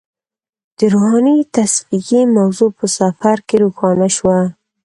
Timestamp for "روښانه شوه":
3.63-4.39